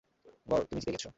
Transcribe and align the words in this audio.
গর, 0.47 0.61
তুমি 0.63 0.79
জিতে 0.81 0.91
গেছ। 0.95 1.05